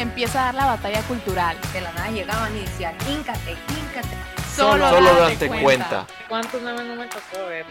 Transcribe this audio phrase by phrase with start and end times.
[0.00, 1.58] Empieza a dar la batalla cultural.
[1.74, 4.16] De la nada llegaban y decían, híncate, híncate.
[4.56, 6.06] Solo, Solo date date cuenta.
[6.26, 7.66] ¿Cuántos memes no me tocó ver?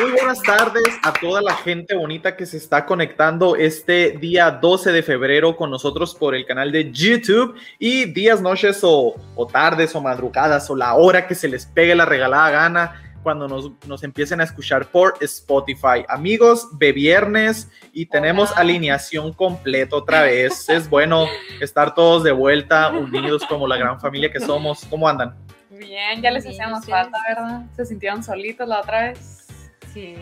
[0.00, 4.92] Muy buenas tardes a toda la gente bonita que se está conectando este día 12
[4.92, 9.94] de febrero con nosotros por el canal de YouTube y días, noches o, o tardes
[9.94, 14.04] o madrugadas o la hora que se les pegue la regalada gana cuando nos, nos
[14.04, 16.04] empiecen a escuchar por Spotify.
[16.08, 18.60] Amigos, de viernes y tenemos Hola.
[18.60, 20.68] alineación completa otra vez.
[20.68, 21.26] Es bueno
[21.60, 24.84] estar todos de vuelta, unidos como la gran familia que somos.
[24.88, 25.34] ¿Cómo andan?
[25.70, 27.00] Bien, ya les Bien, hacíamos ustedes.
[27.00, 27.62] falta, ¿verdad?
[27.74, 29.48] Se sintieron solitos la otra vez.
[29.92, 30.14] Sí.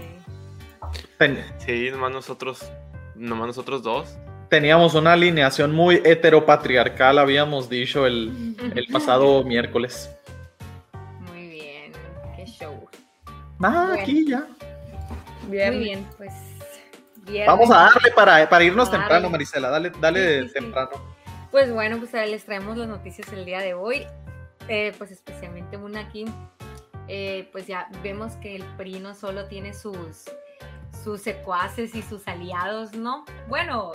[1.59, 2.73] Sí, nomás nosotros,
[3.15, 4.17] nomás nosotros dos.
[4.49, 10.09] teníamos una alineación muy heteropatriarcal, habíamos dicho el, el pasado miércoles.
[13.63, 14.03] Ah, Bueno.
[14.03, 14.47] aquí ya.
[15.49, 15.75] Bien.
[15.75, 16.33] Muy bien, pues.
[17.27, 17.47] viernes.
[17.47, 19.71] Vamos a darle para, para irnos temprano, Marisela.
[19.71, 20.55] Dale, dale Sí, sí, sí.
[20.55, 20.91] temprano.
[21.51, 24.07] Pues bueno, pues ahí les traemos las noticias el día de hoy.
[24.69, 26.25] Eh, pues especialmente una aquí.
[27.07, 30.25] eh, pues ya vemos que el PRI no solo tiene sus,
[31.05, 33.27] sus secuaces y sus aliados, ¿no?
[33.47, 33.93] Bueno,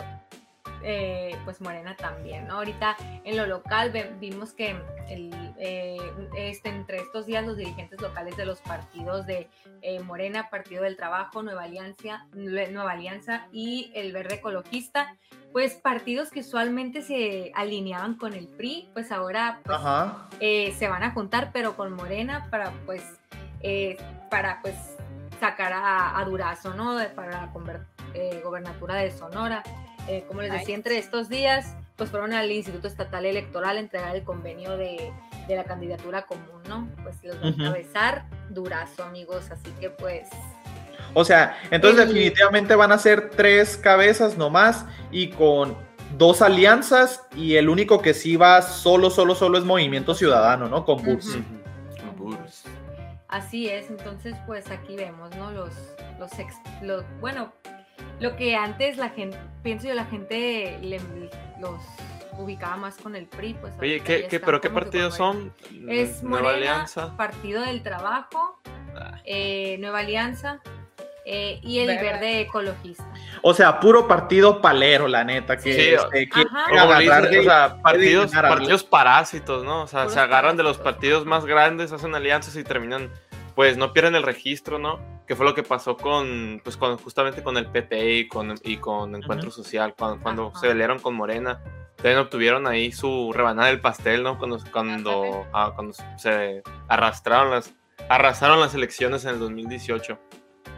[0.82, 2.56] eh, pues Morena también, ¿no?
[2.56, 4.76] Ahorita en lo local vimos que
[5.10, 5.98] el, eh,
[6.38, 9.50] este, entre estos días los dirigentes locales de los partidos de
[9.82, 15.18] eh, Morena, Partido del Trabajo, Nueva Alianza, Nueva Alianza y el Verde Ecologista,
[15.52, 21.12] pues partidos que usualmente se alineaban con el PRI, pues ahora pues, se van a
[21.12, 23.04] juntar, pero con Morena para pues
[24.30, 24.76] para pues
[25.42, 26.98] sacar a, a Durazo, ¿no?
[27.16, 27.52] Para la
[28.44, 29.64] gobernatura de Sonora.
[30.10, 34.16] Eh, como les decía, entre estos días, pues fueron al Instituto Estatal Electoral a entregar
[34.16, 35.12] el convenio de,
[35.48, 36.88] de la candidatura común, ¿no?
[37.04, 40.28] Pues los va a encabezar Durazo, amigos, así que pues
[41.14, 45.76] O sea, entonces El- definitivamente van a ser tres cabezas nomás y con
[46.18, 50.86] dos alianzas y el único que sí va solo, solo, solo es Movimiento Ciudadano, ¿no?
[50.86, 51.28] Con Burs.
[51.36, 51.44] Ujú.
[52.18, 52.64] Burrs.
[53.28, 55.52] Así es, entonces pues aquí vemos, ¿no?
[55.52, 55.74] Los,
[56.18, 57.54] los, ex- los- bueno,
[58.20, 61.00] lo que antes la gente, pienso yo, la gente le-
[61.60, 61.80] los
[62.38, 63.74] ubicaba más con el PRI, pues.
[63.80, 65.54] Oye, ¿qué, qué- pero qué que partidos son?
[65.90, 67.16] Es Nueva Alianza.
[67.18, 68.62] Partido del Trabajo,
[68.96, 69.20] Ah.
[69.26, 70.60] eh, Nueva Alianza
[71.26, 72.02] eh, y el Verde.
[72.04, 73.06] Verde Ecologista.
[73.44, 76.28] O sea, puro partido palero, la neta, que Sí, este,
[76.72, 79.84] le agarrar o sea, partidos, partidos parásitos, ¿no?
[79.84, 83.12] O sea, Puros se agarran de los partidos más grandes, hacen alianzas y terminan,
[83.60, 85.02] pues no pierden el registro, ¿no?
[85.28, 88.78] Que fue lo que pasó con, pues con, justamente con el PT y con, y
[88.78, 90.60] con Encuentro Social, cuando, cuando Ajá.
[90.62, 91.62] se aliaron con Morena.
[91.98, 94.38] También obtuvieron ahí su rebanada del pastel, ¿no?
[94.38, 97.74] Cuando, cuando, ah, cuando se arrastraron las,
[98.08, 100.18] arrasaron las elecciones en el 2018.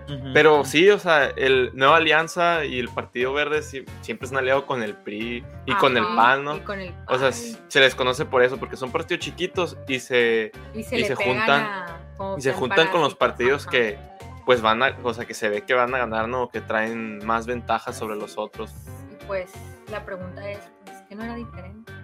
[0.09, 0.34] Ujú.
[0.34, 4.66] Pero sí, o sea, el Nueva Alianza y el Partido Verde sí- siempre han aliado
[4.66, 6.58] con el PRI y con el Ajá, PAN, ¿no?
[6.58, 9.78] y con el O sea, PAN, se les conoce por eso, porque son partidos chiquitos
[9.88, 13.64] y se, y se, y se juntan- a- como y se juntan con los partidos
[13.64, 13.72] ajá.
[13.72, 14.00] que
[14.46, 16.44] pues van a, o sea, que se ve que van a ganar, ¿no?
[16.44, 18.72] O que traen más ventajas sobre los otros.
[19.12, 19.52] Y pues
[19.92, 21.92] la pregunta es, pues, ¿qué no era diferente?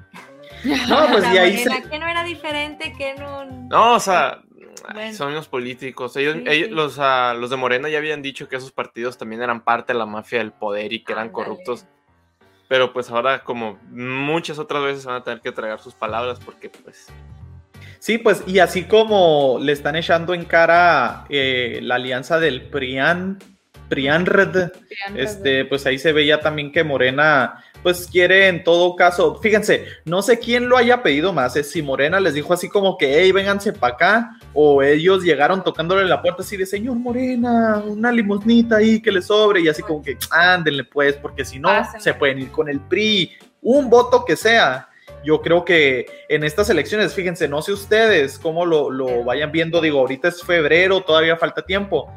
[0.89, 1.83] No, pues La y ahí se...
[1.89, 2.93] ¿Qué no era diferente?
[2.97, 3.45] ¿Qué no...?
[3.45, 4.41] No, o sea,
[4.87, 5.13] ay, Bueno.
[5.13, 6.15] son los políticos.
[6.15, 6.73] Ellos, Sí, ellos- sí.
[6.73, 9.99] Los, ah, los de Morena ya habían dicho que esos partidos también eran parte de
[9.99, 11.45] la mafia del poder y que eran Ándale.
[11.45, 11.85] corruptos.
[12.69, 16.69] Pero pues ahora, como muchas otras veces, van a tener que tragar sus palabras porque
[16.69, 17.07] pues...
[17.99, 23.39] Sí, pues, y así como le están echando en cara eh, la alianza del PRIAN,
[23.89, 24.71] PRIANRD,
[25.15, 30.21] este, pues ahí se veía también que Morena, pues quiere en todo caso, fíjense, no
[30.21, 33.31] sé quién lo haya pedido más, es si Morena les dijo así como que, hey,
[33.31, 38.77] vénganse para acá, o ellos llegaron tocándole la puerta así de, señor Morena, una limosnita
[38.77, 42.01] ahí que le sobre, y así como que, ándenle pues, porque si no, Pásenle.
[42.01, 44.89] se pueden ir con el PRI, un voto que sea.
[45.23, 49.81] Yo creo que en estas elecciones, fíjense, no sé ustedes cómo lo, lo vayan viendo,
[49.81, 52.11] digo, ahorita es febrero, todavía falta tiempo.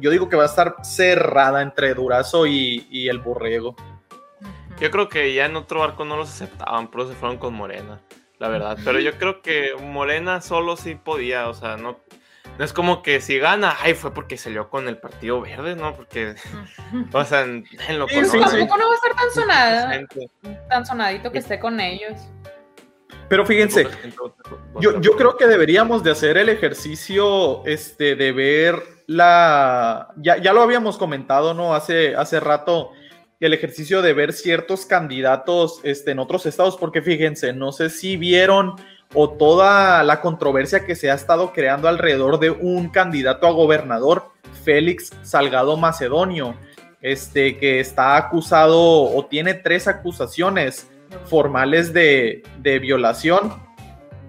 [0.00, 3.76] Yo digo que va a estar cerrada entre Durazo y, y el Borrego.
[4.80, 8.00] Yo creo que ya en otro barco no los aceptaban, pero se fueron con Morena,
[8.38, 8.76] la verdad.
[8.84, 12.00] Pero yo creo que Morena solo sí podía, o sea, no...
[12.58, 15.94] no es como que si gana, ay, fue porque salió con el Partido Verde, ¿no?
[15.94, 16.34] Porque,
[17.12, 20.30] o sea, en, en lo Sí, sí, tampoco no va a estar tan gente,
[20.68, 22.12] tan sonadito que esté con ellos.
[23.28, 23.88] Pero fíjense,
[24.80, 30.08] Yo, yo creo que deberíamos de hacer el ejercicio este, de ver la...
[30.16, 31.74] Ya, ya lo habíamos comentado, ¿no?
[31.74, 32.92] Hace, hace rato,
[33.40, 38.16] el ejercicio de ver ciertos candidatos este, en otros estados, porque fíjense, no sé si
[38.16, 38.74] vieron
[39.14, 44.32] o toda la controversia que se ha estado creando alrededor de un candidato a gobernador,
[44.64, 46.56] Félix Salgado Macedonio,
[47.00, 50.90] este, que está acusado o tiene tres acusaciones
[51.26, 53.54] formales de, de violación.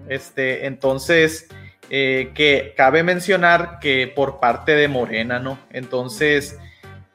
[0.08, 1.48] Este, entonces,
[1.90, 5.58] eh, que cabe mencionar que por parte de Morena, ¿no?
[5.70, 6.58] Entonces,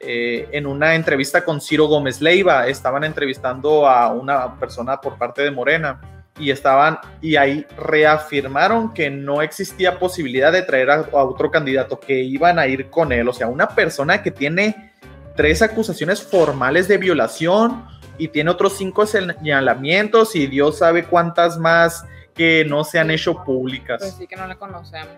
[0.00, 5.42] eh, en una entrevista con Ciro Gómez Leiva, estaban entrevistando a una persona por parte
[5.42, 11.24] de Morena y estaban, y ahí reafirmaron que no existía posibilidad de traer a, a
[11.24, 14.92] otro candidato, que iban a ir con él, o sea, una persona que tiene
[15.36, 17.84] tres acusaciones formales de violación
[18.18, 23.34] y tiene otros cinco señalamientos y Dios sabe cuántas más que no se han hecho
[23.34, 24.16] Pues públicas.
[24.18, 25.16] sí que no le conocemos.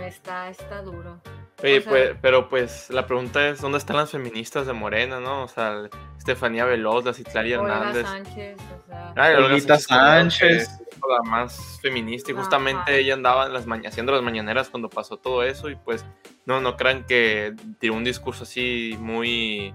[0.00, 1.20] Está, está duro.
[1.62, 5.18] Oye, O sea- pues, pero pues la pregunta es, ¿dónde están las feministas de Morena,
[5.18, 5.42] no?
[5.42, 8.06] O sea, Estefanía Veloz, la Citlali Hernández.
[8.06, 9.12] Sánchez, o sea.
[9.16, 10.68] Ay, Olga Sánchez.
[11.08, 12.42] La más feminista y Ajá.
[12.42, 16.04] justamente ella andaba en las haciendo las mañaneras cuando pasó todo eso y pues
[16.44, 19.72] no, no crean que tiró un discurso así muy,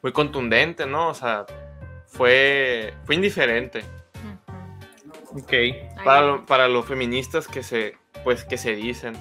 [0.00, 1.08] muy contundente, ¿no?
[1.08, 1.44] O sea,
[2.06, 3.84] fue, fue indiferente.
[5.32, 5.52] Ok.
[6.04, 9.14] Para, para los feministas que se, pues, que se dicen.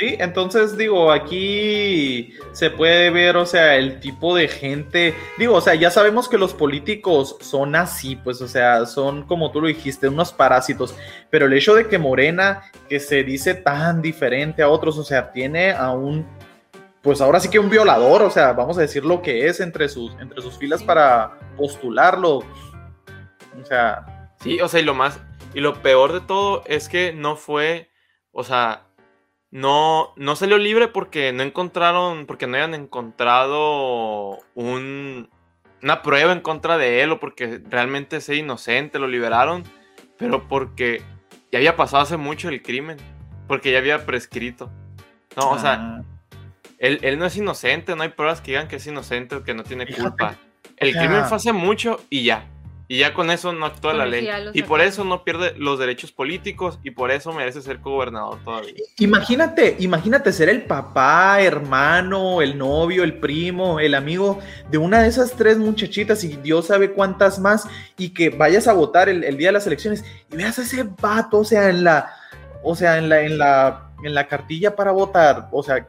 [0.00, 5.60] Sí, entonces digo, aquí se puede ver, o sea, el tipo de gente, digo, o
[5.60, 9.68] sea, ya sabemos que los políticos son así, pues, o sea, son como tú lo
[9.68, 10.96] dijiste, unos parásitos,
[11.28, 15.32] pero el hecho de que Morena, que se dice tan diferente a otros, o sea,
[15.32, 16.26] tiene a un,
[17.02, 19.86] pues ahora sí que un violador, o sea, vamos a decir lo que es entre
[19.90, 25.20] sus, entre sus filas para postularlo, o sea, Sí, o sea, y lo más,
[25.52, 27.90] y lo peor de todo es que no fue,
[28.32, 28.86] o sea,
[29.50, 35.28] no, no salió libre porque no encontraron, porque no hayan encontrado un,
[35.82, 39.64] una prueba en contra de él o porque realmente es inocente, lo liberaron,
[40.18, 41.02] pero porque
[41.50, 42.98] ya había pasado hace mucho el crimen,
[43.48, 44.70] porque ya había prescrito.
[45.36, 46.02] No, o sea, ah,
[46.78, 49.54] él, él no es inocente, no hay pruebas que digan que es inocente o que
[49.54, 50.36] no tiene culpa.
[50.76, 52.46] El o sea- crimen fue hace mucho y ya.
[52.90, 54.28] Y ya con eso no actúa la ley.
[54.52, 58.74] Y por eso no pierde los derechos políticos y por eso merece ser gobernador todavía.
[58.98, 64.40] Imagínate, imagínate ser el papá, hermano, el novio, el primo, el amigo
[64.72, 68.72] de una de esas tres muchachitas y Dios sabe cuántas más y que vayas a
[68.72, 71.84] votar el, el día de las elecciones y veas a ese vato, o sea, en
[71.84, 72.12] la,
[72.64, 75.86] o sea, en la, en la, en la cartilla para votar, o sea,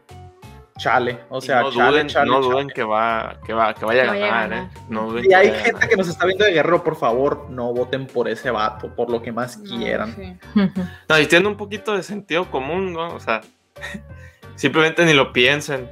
[0.82, 2.54] chale, o Y sea, no chale, duden, chale, no chale.
[2.54, 4.54] duden que va, que va, que vaya a ganar, ganar.
[4.54, 4.70] ¿eh?
[4.90, 5.90] No duden Y hay gente ganar.
[5.90, 9.22] que nos está viendo de guerrero, por favor, no voten por ese vato, por lo
[9.22, 10.16] que más quieran.
[10.16, 10.38] Sí.
[11.08, 13.14] No, y tiene un poquito de sentido común, ¿no?
[13.14, 13.42] O sea,
[14.56, 15.90] simplemente ni lo piensen.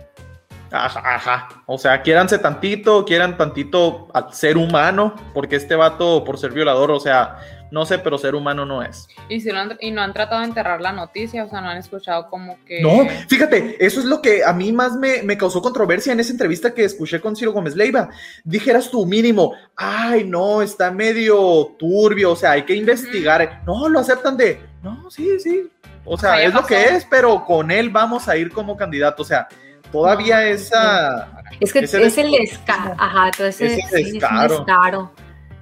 [0.72, 1.48] Ajá, ajá.
[1.66, 6.92] O sea, quiéranse tantito, quieran tantito al ser humano, porque este vato, por ser violador,
[6.92, 7.38] o sea,
[7.72, 9.08] no sé, pero ser humano no es.
[9.30, 11.70] Y, si no han, y no han tratado de enterrar la noticia, o sea, no
[11.70, 12.82] han escuchado como que...
[12.82, 16.32] No, fíjate, eso es lo que a mí más me, me causó controversia en esa
[16.32, 18.10] entrevista que escuché con Ciro Gómez Leiva.
[18.44, 23.62] Dijeras tú mínimo, ay, no, está medio turbio, o sea, hay que investigar.
[23.66, 25.70] No, lo aceptan de, no, sí, sí.
[26.06, 28.52] O sea, O sea, ya es lo que es, pero con él vamos a ir
[28.52, 29.22] como candidato.
[29.22, 29.48] O sea,
[29.92, 31.44] todavía No, esa...
[31.60, 32.96] Es que Ese es el descaro.
[32.98, 34.58] Ajá, entonces Ese sí, es un descaro.
[34.58, 35.12] descaro.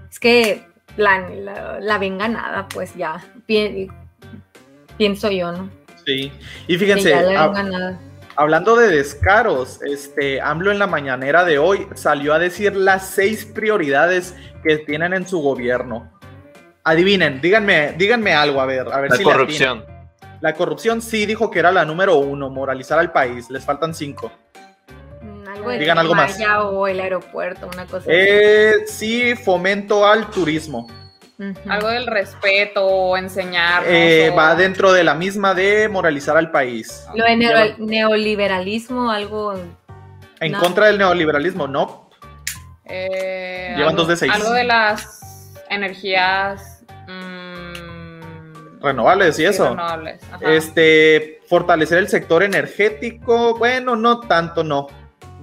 [0.10, 3.24] Es que la, la, la ven ganada, pues ya.
[3.46, 3.90] Pi-
[4.98, 5.70] pienso yo, ¿no?
[6.06, 6.32] Sí.
[6.68, 7.14] Y fíjense.
[8.36, 13.46] Hablando de descaros, este AMLO en la mañanera de hoy salió a decir las seis
[13.46, 16.12] prioridades que tienen en su gobierno.
[16.84, 19.84] Adivinen, díganme, díganme algo, a ver, a ver La si corrupción.
[20.40, 23.50] La corrupción sí dijo que era la número uno, moralizar al país.
[23.50, 24.32] Les faltan cinco.
[25.68, 26.38] De Digan algo más.
[26.64, 30.88] O el aeropuerto, una cosa Eh, sí, fomento al turismo.
[31.70, 33.88] Algo del respeto o enseñarnos.
[33.92, 37.06] Eh, o- va dentro de la misma de moralizar al país.
[37.14, 39.54] Lo de neo- neoliberalismo, algo.
[40.40, 40.60] En No.
[40.60, 42.10] contra del neoliberalismo, no.
[42.86, 44.32] Eh, Llevan algo, dos de seis.
[44.34, 49.70] Algo de las energías mm, Renovables y sí, eso.
[49.70, 50.22] renovables.
[50.42, 54.88] Este, fortalecer el sector energético, bueno, no tanto, no.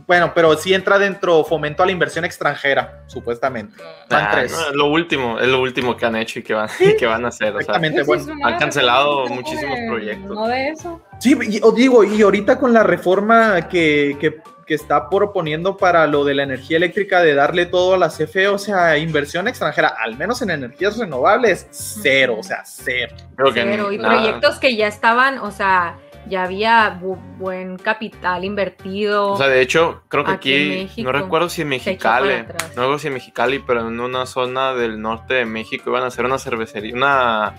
[0.06, 3.82] Bueno, pero sí entra dentro fomento a la inversión extranjera, supuestamente.
[4.10, 4.52] Van Ah, tres.
[4.52, 7.06] no, es lo último, es lo último que han hecho y que van, y que
[7.06, 7.48] van a hacer.
[7.48, 8.46] O sea, Exactamente, Pues bueno.
[8.46, 10.34] han cancelado muchísimos de- proyectos.
[10.34, 11.00] No de eso.
[11.20, 16.06] Sí, y, os digo, y ahorita con la reforma que, que, que está proponiendo para
[16.06, 19.94] lo de la energía eléctrica, de darle todo a la CFE, o sea, inversión extranjera,
[19.98, 23.14] al menos en energías renovables, cero, o sea, cero.
[23.36, 24.16] Creo que Pero, y nada.
[24.18, 25.96] proyectos que ya estaban, o sea,
[26.28, 29.32] ya había bu- buen capital invertido.
[29.32, 32.28] O sea, de hecho, creo que Aquí en aquí, México, no recuerdo si en Mexicali,
[32.42, 32.46] no
[32.82, 36.24] recuerdo si en Mexicali, pero en una zona del norte de México iban a hacer
[36.24, 37.54] una cervecería, una,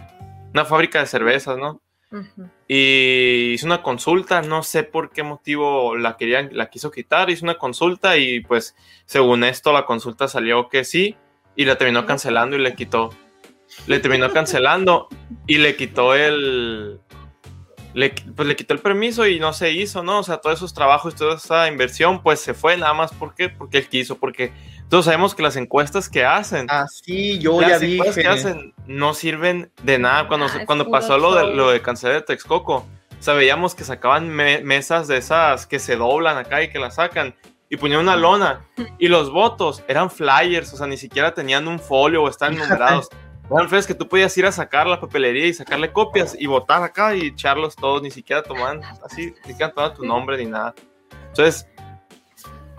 [0.53, 1.81] una fábrica de cervezas, ¿no?
[2.11, 2.49] Ujú.
[2.67, 7.43] Y hizo una consulta, no sé por qué motivo la querían, la quiso quitar, hizo
[7.45, 11.15] una consulta y pues según esto la consulta salió que sí
[11.55, 13.09] y la terminó cancelando y le quitó,
[13.87, 15.07] le terminó cancelando
[15.47, 16.99] y le quitó el,
[17.95, 20.19] le, pues le quitó el permiso y no se hizo, ¿no?
[20.19, 23.79] O sea, todos esos trabajos, toda esa inversión pues se fue nada más porque, porque
[23.79, 24.51] él quiso, porque
[24.89, 28.21] todos sabemos que las encuestas que hacen Así yo las ya encuestas dije.
[28.21, 30.27] que hacen no sirven de nada.
[30.27, 32.85] Cuando, Ah, cuando pasó lo de, lo de cancelar de Texcoco,
[33.17, 36.77] o sea, veíamos que sacaban me- mesas de esas que se doblan acá y que
[36.79, 37.33] las sacan
[37.69, 38.59] y ponían una lona
[38.99, 43.07] y los votos eran flyers, o sea, ni siquiera tenían un folio o estaban numerados.
[43.49, 46.81] Eran flyers que tú podías ir a sacar la papelería y sacarle copias y votar
[46.81, 50.73] acá y echarlos todos, ni siquiera tomaban así, ni siquiera tomaban tu nombre ni nada.
[51.27, 51.67] Entonces,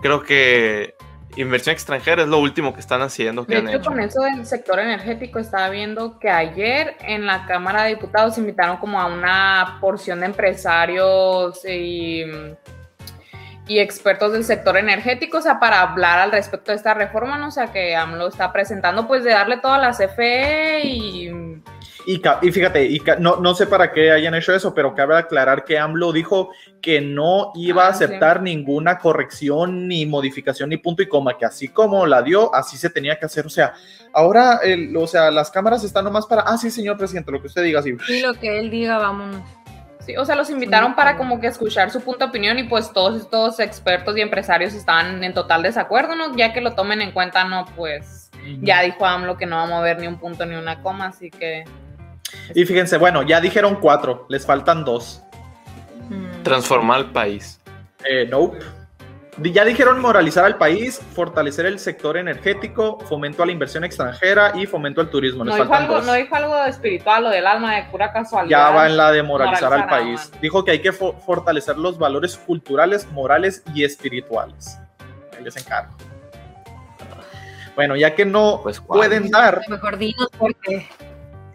[0.01, 0.93] creo que
[1.37, 3.89] inversión extranjera es lo último que están haciendo, que De han hecho, hecho.
[3.91, 8.77] con eso del sector energético, estaba viendo que ayer en la Cámara de Diputados invitaron
[8.77, 12.23] como a una porción de empresarios y,
[13.67, 17.47] y expertos del sector energético, o sea, para hablar al respecto de esta reforma, ¿no?
[17.47, 21.31] O sea, que AMLO está presentando, pues, de darle toda la CFE y...
[22.09, 25.65] Y, y fíjate, y no, no sé para qué hayan hecho eso, pero cabe aclarar
[25.65, 28.05] que AMLO dijo que no iba a Ah, sí.
[28.05, 32.77] aceptar ninguna corrección, ni modificación, ni punto y coma, que así como la dio, así
[32.77, 33.45] se tenía que hacer.
[33.45, 33.73] O sea,
[34.13, 37.47] ahora, el- o sea, las cámaras están nomás para, ah, sí, señor presidente, lo que
[37.47, 37.91] usted diga, sí.
[38.07, 39.41] Y lo que él diga, vámonos.
[40.07, 42.63] Sí, o sea, los invitaron Sí, para como que escuchar su punto de opinión y
[42.63, 46.33] pues todos estos expertos y empresarios estaban en total desacuerdo, ¿no?
[46.37, 49.67] Ya que lo tomen en cuenta, no, pues ya dijo AMLO que no va a
[49.67, 51.65] mover ni un punto ni una coma, así que...
[52.55, 55.21] Y fíjense, bueno, ya dijeron cuatro, les faltan dos.
[56.43, 57.59] Transformar el país.
[58.09, 58.59] Eh, nope.
[59.39, 64.65] Ya dijeron moralizar al país, fortalecer el sector energético, fomento a la inversión extranjera y
[64.65, 65.43] fomento al turismo.
[65.45, 68.69] No dijo, algo, no dijo algo espiritual o del alma de pura casualidad.
[68.69, 70.31] ya va en la de moralizar, al país.
[70.41, 74.79] Dijo que hay que fo- fortalecer los valores culturales, morales y espirituales.
[75.37, 75.95] Ahí les encargo.
[77.75, 80.87] Bueno, ya que no Pues, pueden dar, Mejor dinos porque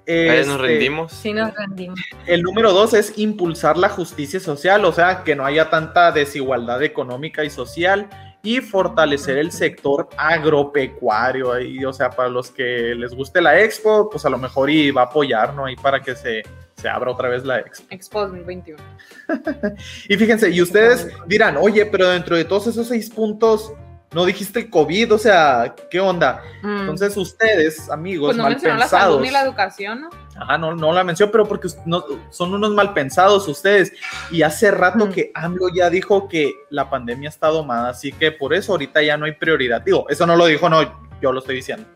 [0.07, 1.13] Ahí nos este, rendimos.
[1.13, 1.99] sí nos rendimos.
[2.27, 6.83] el número dos es impulsar la justicia social, o sea, que no haya tanta desigualdad
[6.83, 8.09] económica y social
[8.43, 11.53] y fortalecer el sector agropecuario.
[11.53, 14.91] Ahí, o sea, para los que les guste la expo, pues a lo mejor y
[14.91, 15.67] va a apoyar, ¿no?
[15.67, 16.43] Ahí para que se,
[16.75, 17.87] se abra otra vez la expo.
[17.91, 18.83] Expo 2021.
[20.09, 23.73] Y fíjense, y ustedes dirán, oye, pero dentro de todos esos seis puntos,
[24.12, 26.42] no dijiste el COVID, o sea, ¿qué onda?
[26.62, 26.81] Mm.
[26.81, 30.11] Entonces ustedes, amigos, Pues no mal mencionó la salud ni la educación, ¿no?
[30.37, 33.92] Ajá, no, no la menciono, pero porque no- son unos mal pensados ustedes.
[34.31, 35.12] Y hace rato Mm.
[35.12, 39.16] que AMLO ya dijo que la pandemia está domada, así que por eso ahorita ya
[39.16, 39.81] no hay prioridad.
[39.83, 40.83] Digo, eso no lo dijo, no,
[41.21, 41.87] yo lo estoy diciendo.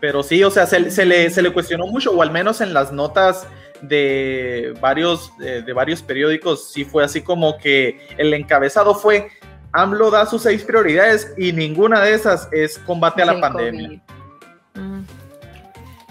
[0.00, 2.74] Pero sí, o sea, se, se le, se le cuestionó mucho, o al menos en
[2.74, 3.46] las notas
[3.80, 9.28] de varios, eh, de varios periódicos, sí fue así como que el encabezado fue,
[9.76, 14.02] AMLO da sus seis prioridades y ninguna de esas es combate a la pandemia.
[14.74, 15.02] Mm.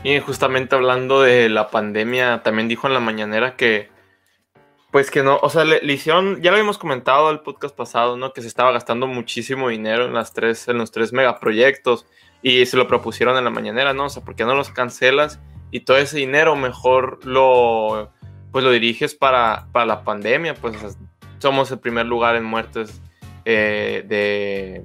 [0.03, 3.89] Y justamente hablando de la pandemia, también dijo en la mañanera que,
[4.91, 8.15] pues que no, o sea, le, le hicieron, ya lo habíamos comentado el podcast pasado,
[8.15, 8.31] ¿no?
[8.31, 12.05] Que se estaba gastando muchísimo dinero en las tres, en los tres megaproyectos
[12.43, 14.05] y se lo propusieron en la mañanera, ¿no?
[14.05, 15.39] O sea, ¿por qué no los cancelas
[15.72, 18.12] y todo ese dinero mejor lo,
[18.51, 20.53] pues lo diriges para, para la pandemia?
[20.53, 20.89] Pues o sea,
[21.39, 23.01] somos el primer lugar en muertes
[23.46, 24.84] eh, de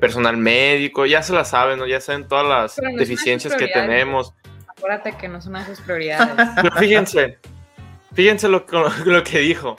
[0.00, 1.86] personal médico, ya se la saben, ¿no?
[1.86, 4.34] Ya saben todas las no deficiencias que tenemos.
[4.68, 6.34] Acuérdate que no son una de sus prioridades.
[6.62, 7.38] Pero fíjense,
[8.12, 8.76] fíjense lo, que-
[9.06, 9.76] lo que dijo.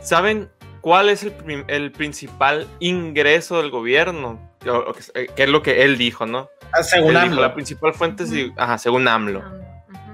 [0.00, 0.50] ¿Saben
[0.80, 4.40] cuál es el, el principal ingreso del gobierno?
[4.66, 6.48] O- o que, eh, es lo que él dijo, ¿no?
[6.72, 7.42] Ah, Según Él dijo, AMLO.
[7.42, 9.44] la principal fuente es, ajá, según AMLO.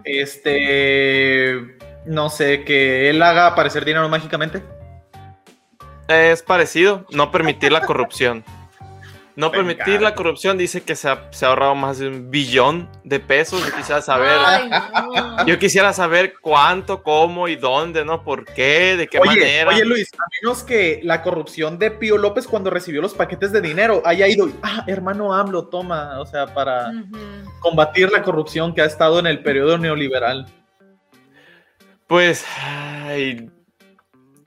[0.05, 1.57] Este,
[2.05, 4.63] no sé, que él haga aparecer dinero mágicamente.
[6.11, 8.45] Es parecido, no permitir la corrupción.
[9.37, 12.91] No permitir la corrupción dice que se ha, se ha ahorrado más de un billón
[13.05, 13.65] de pesos.
[13.65, 15.47] Yo quisiera saber, Ay, no.
[15.47, 18.23] yo quisiera saber cuánto, cómo y dónde, ¿no?
[18.23, 18.97] ¿Por qué?
[18.99, 19.71] ¿De qué Oye, manera?
[19.71, 23.61] oye Luis, a menos que la corrupción de Pío López cuando recibió los paquetes de
[23.63, 26.93] dinero haya ido, ah, hermano AMLO, toma, o sea, para
[27.61, 30.47] combatir la corrupción que ha estado en el periodo neoliberal.
[32.07, 32.45] Pues,
[33.07, 33.49] ay,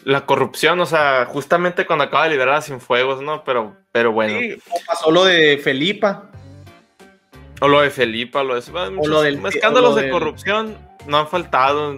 [0.06, 3.44] la corrupción, o sea, justamente cuando acaba de liberar a Cienfuegos, ¿no?
[3.44, 4.38] Pero, pero bueno.
[4.40, 6.30] Sí, o pasó lo de Felipa.
[7.62, 10.78] O lo de Felipa, lo de, muchos lo del- escándalos o lo de del- corrupción
[11.08, 11.98] no han faltado.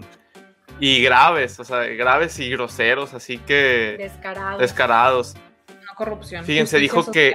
[0.80, 4.58] Y graves, o sea, graves y groseros, así que Descarado.
[4.58, 5.36] descarados.
[5.70, 6.44] No corrupción.
[6.44, 7.34] Fíjense, justicia dijo que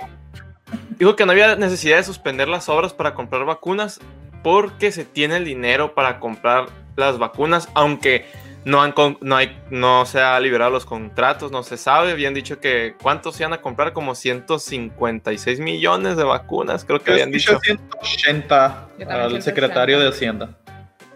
[0.99, 3.99] dijo que no había necesidad de suspender las obras para comprar vacunas
[4.45, 8.27] porque se tiene el dinero para comprar las vacunas, aunque
[8.65, 12.35] no han con- no hay no se ha liberado los contratos, no se sabe, habían
[12.35, 17.59] dicho que cuántos iban a comprar como 156 millones de vacunas, creo que habían dicho.
[17.59, 19.41] 180 Yo también al 180.
[19.43, 20.51] secretario de Hacienda.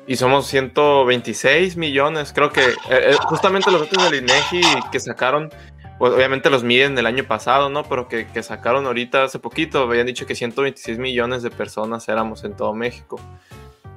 [0.06, 4.60] Y somos 126 millones, creo que eh, eh, justamente los datos del INEGI
[4.92, 5.50] que sacaron
[5.98, 7.84] pues obviamente los miden del año pasado, ¿no?
[7.84, 12.42] Pero que, que sacaron ahorita hace poquito, habían dicho que 126 millones de personas éramos
[12.44, 13.20] en todo México.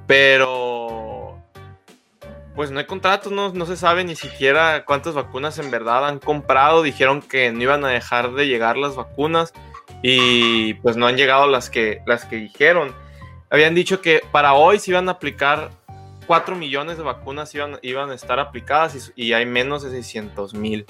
[0.06, 0.87] Pero,
[2.58, 6.18] pues no hay contratos, no, no se sabe ni siquiera cuántas vacunas en verdad han
[6.18, 6.82] comprado.
[6.82, 9.52] Dijeron que no iban a dejar de llegar las vacunas
[10.02, 12.92] y pues no han llegado las que, las que dijeron.
[13.48, 15.70] Habían dicho que para hoy se iban a aplicar
[16.26, 20.84] 4 millones de vacunas, iban, iban a estar aplicadas y, hay menos de 600 mil.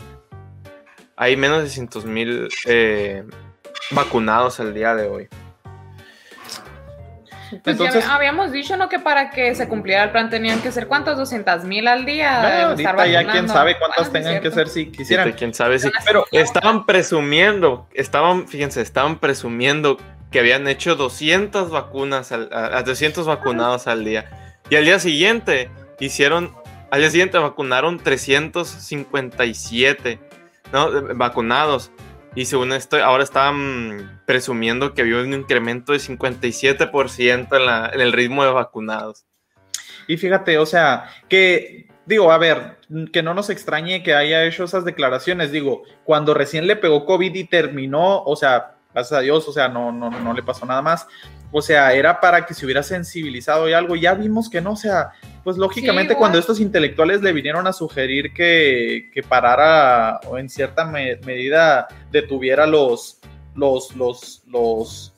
[1.16, 3.24] Hay menos de 600 mil eh,
[3.90, 5.28] vacunados al día de hoy.
[7.64, 8.88] Pues ya Entonces- habíamos dicho, ¿no?
[8.88, 12.66] Que para que se cumpliera el plan tenían que ser cuántos, 200 mil al día.
[12.68, 15.32] Ahorita estar ya quién sabe cuántas Bueno, tengan que ser si quisieran.
[15.32, 15.90] Quién sabe si.
[16.04, 19.98] Pero Estaban presumiendo, estaban, fíjense, estaban presumiendo
[20.30, 24.58] que habían hecho 200 vacunas, al, a, a 200 vacunados al día.
[24.70, 26.54] Y al día siguiente hicieron,
[26.90, 30.18] al día siguiente vacunaron 357,
[30.72, 30.90] ¿no?
[31.16, 31.90] Vacunados.
[32.38, 38.00] Y según esto, ahora estaban presumiendo que había un incremento de 57% en, la, en
[38.00, 39.24] el ritmo de vacunados.
[40.06, 42.78] Y fíjate, o sea, que digo, a ver,
[43.12, 45.50] que no nos extrañe que haya hecho esas declaraciones.
[45.50, 49.68] Digo, cuando recién le pegó COVID y terminó, o sea, gracias a Dios, o sea,
[49.68, 51.08] no, no, no le pasó nada más.
[51.50, 53.96] O sea, era para que se hubiera sensibilizado y algo.
[53.96, 55.12] Ya vimos que no, o sea,
[55.44, 60.84] pues lógicamente cuando estos intelectuales le vinieron a sugerir que, que parara o en cierta
[60.84, 63.18] me- medida detuviera los,
[63.54, 65.14] los, los, los,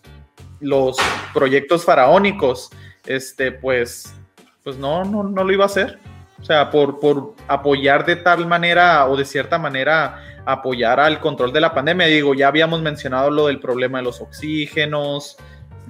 [0.60, 0.96] los
[1.34, 2.70] proyectos faraónicos,
[3.06, 4.14] este, pues,
[4.62, 5.98] pues no, no, no lo iba a hacer.
[6.40, 11.52] O sea, por, por apoyar de tal manera o de cierta manera apoyar al control
[11.52, 12.06] de la pandemia.
[12.06, 15.36] Digo, ya habíamos mencionado lo del problema de los oxígenos,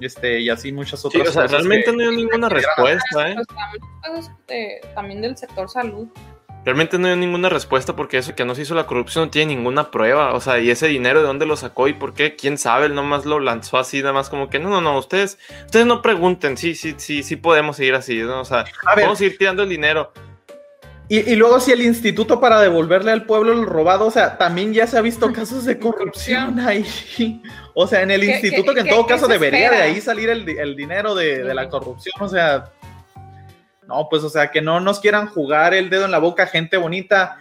[0.05, 1.51] este, y así muchas Sí, otras o sea, cosas.
[1.59, 3.35] realmente que- no hay ninguna respuesta, ¿eh?
[4.01, 6.07] También, de- también del sector salud.
[6.63, 9.55] Realmente no hay ninguna respuesta porque eso que no se hizo la corrupción no tiene
[9.55, 10.33] ninguna prueba.
[10.35, 12.93] O sea, y ese dinero de dónde lo sacó y por qué, quién sabe, él
[12.93, 16.57] nomás lo lanzó así, nada más como que no, no, no, ustedes, ustedes no pregunten,
[16.57, 18.41] sí, sí, sí, sí podemos seguir así, ¿no?
[18.41, 20.13] O sea, A ver, vamos a ir tirando el dinero.
[21.13, 24.73] Y, y luego si el instituto para devolverle al pueblo lo robado, o sea, también
[24.73, 26.85] ya se ha visto casos de corrupción ahí.
[27.73, 29.99] O sea, en el ¿Qué- instituto qué- que en qué- todo caso debería de ahí
[30.01, 32.65] salir el, di- el dinero de, de la corrupción, o sea,
[33.87, 36.77] no, pues o sea, que no nos quieran jugar el dedo en la boca, gente
[36.77, 37.37] bonita.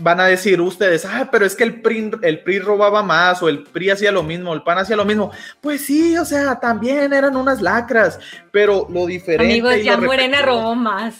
[0.00, 3.48] Van a decir ustedes, ah, pero es que el PRI, el PRI robaba más, o
[3.48, 5.32] el PRI hacía lo mismo, el PAN hacía lo mismo.
[5.60, 8.20] Pues sí, o sea, también eran unas lacras,
[8.52, 9.44] pero lo diferente.
[9.52, 11.16] Amigos, ya Morena robó más.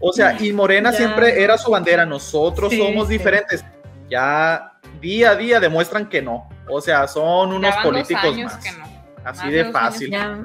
[0.00, 0.96] o sea, y Morena Ya.
[0.96, 3.12] siempre era su bandera, nosotros Sí, somos sí.
[3.18, 3.62] diferentes.
[4.08, 6.48] Ya día a día demuestran que no.
[6.70, 8.64] O sea, son unos políticos años más.
[8.64, 8.84] que no.
[9.24, 10.10] Así Más de fácil.
[10.10, 10.38] Ya.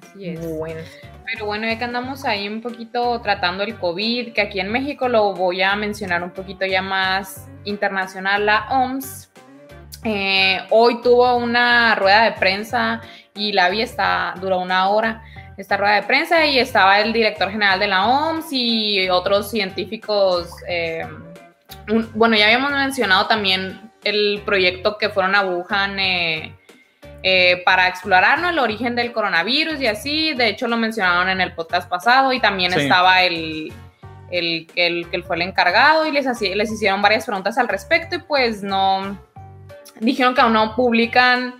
[0.00, 0.40] Así es.
[0.56, 0.80] Bueno.
[1.30, 5.08] Pero bueno, ya que andamos ahí un poquito tratando el COVID, que aquí en México
[5.08, 9.30] lo voy a mencionar un poquito ya más internacional, la OMS.
[10.04, 13.02] eh, hoy tuvo una rueda de prensa
[13.34, 15.22] y la vi, está, duró una hora
[15.58, 20.48] esta rueda de prensa y estaba el director general de la OMS y otros científicos.
[20.66, 21.06] eh,
[22.14, 25.98] bueno, ya habíamos mencionado también el proyecto que fueron a Wuhan.
[25.98, 26.57] eh,
[27.22, 28.48] eh, para explorar ¿no?
[28.48, 30.34] el origen del coronavirus y así.
[30.34, 32.80] De hecho, lo mencionaron en el podcast pasado y también Sí.
[32.80, 33.72] estaba el,
[34.30, 37.68] el, que el que fue el encargado y les, hacía- les hicieron varias preguntas al
[37.68, 39.18] respecto y pues no,
[40.00, 41.54] dijeron que aún no publican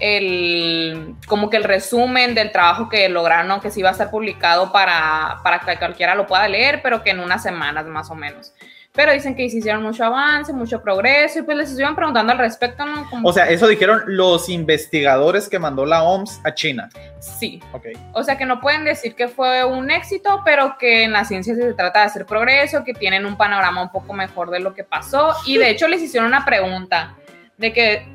[0.00, 4.72] el, como que el resumen del trabajo que lograron, que sí va a estar publicado
[4.72, 8.54] para, para que cualquiera lo pueda leer, pero que en unas semanas más o menos.
[8.92, 12.84] Pero dicen que hicieron mucho avance, mucho progreso, y pues les estuvieron preguntando al respecto,
[12.84, 13.08] ¿no?
[13.08, 16.88] Como- O sea, eso dijeron los investigadores que mandó la OMS a China.
[17.20, 17.86] sí, Ok.
[18.14, 21.54] O sea que no pueden decir que fue un éxito, pero que en la ciencia
[21.54, 24.82] se trata de hacer progreso, que tienen un panorama un poco mejor de lo que
[24.82, 25.34] pasó.
[25.46, 27.14] Y de hecho les hicieron una pregunta
[27.58, 28.08] de que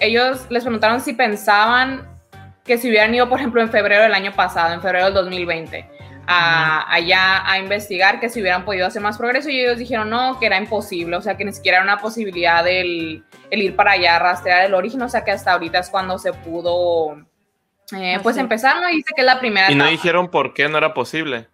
[0.00, 2.06] ellos les preguntaron si pensaban
[2.64, 5.88] que si hubieran ido, por ejemplo, en febrero del año pasado, en febrero del 2020,
[6.30, 10.38] a- allá a investigar que si hubieran podido hacer más progreso y ellos dijeron no,
[10.38, 13.92] que era imposible, o sea, que ni siquiera era una posibilidad el, el ir para
[13.92, 17.16] allá a rastrear el origen, o sea, que hasta ahorita es cuando se pudo,
[17.96, 18.88] eh, pues empezar, ¿no?
[18.88, 21.48] Dice que es la primera Y no dijeron por qué no era posible.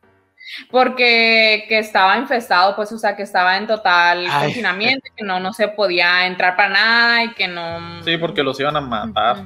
[0.70, 4.46] Porque que estaba infestado, pues, o sea, que estaba en total Ay.
[4.46, 8.02] confinamiento, que no, no se podía entrar para nada y que no...
[8.04, 9.38] Sí, porque los iban a matar.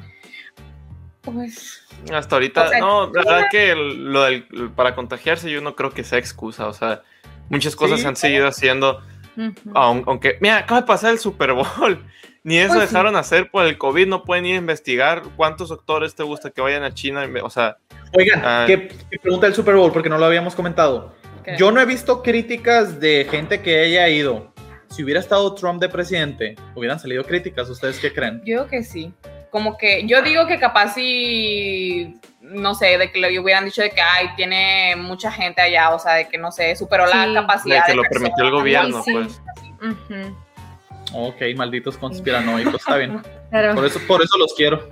[1.23, 5.61] Pues, Hasta ahorita, O sea, no, la verdad que el- lo del para contagiarse yo
[5.61, 7.03] no creo que sea excusa, o sea,
[7.51, 8.03] muchas cosas Sí.
[8.03, 9.01] se han seguido haciendo,
[9.37, 9.71] Ujú.
[9.75, 11.67] aun- aunque, mira, acaba de pasar el Super Bowl,
[12.45, 12.95] ni eso Pues sí.
[12.95, 16.61] dejaron hacer por el COVID, no pueden ir a investigar cuántos doctores te gusta que
[16.61, 17.77] vayan a China, o sea,
[18.17, 18.65] Oigan, Ah.
[18.67, 19.93] ¿qué, qué pregunta el Super Bowl?
[19.93, 21.15] Porque no lo habíamos comentado.
[21.45, 21.57] ¿qué?
[21.59, 24.55] Yo no he visto críticas de gente que haya ido.
[24.89, 27.69] Si hubiera estado Trump de presidente, hubieran salido críticas.
[27.69, 28.41] ¿Ustedes qué creen?
[28.47, 29.13] Yo que sí.
[29.51, 33.91] Como que yo digo que capaz si, no sé, de que le hubieran dicho de
[33.91, 37.13] que, ay, tiene mucha gente allá, o sea, de que, no sé, superó Sí.
[37.17, 37.77] la capacidad.
[37.79, 39.13] de que de lo permitió el gobierno, sí.
[39.13, 39.41] pues.
[39.81, 40.37] Ujú.
[41.15, 43.23] Ok, malditos conspiranoicos, está bien.
[43.51, 44.89] Pero- Por eso, por eso los quiero.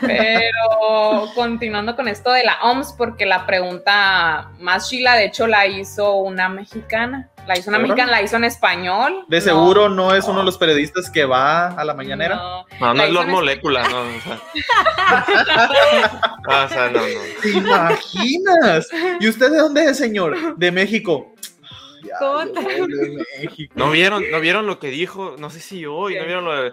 [0.00, 5.66] Pero continuando con esto de la OMS, porque la pregunta más chila, de hecho, la
[5.66, 7.28] hizo una mexicana.
[7.46, 7.94] La hizo una ¿Seguro?
[7.94, 9.24] mexicana, la hizo en español.
[9.26, 12.36] De No, seguro no es uno de los periodistas que va a la mañanera.
[12.36, 12.94] no.
[12.94, 14.40] No, es Lord Molécula, no, o sea.
[16.48, 17.06] Ah, o sea, no, no.
[17.42, 18.88] ¿Te imaginas?
[19.20, 20.56] ¿Y usted de dónde es, señor?
[20.56, 21.34] De México.
[22.04, 23.72] Ay, ¿Cómo yo te- de México.
[23.76, 25.36] ¿No vieron, ¿No vieron lo que dijo?
[25.38, 26.72] No sé si hoy, ¿no vieron lo de-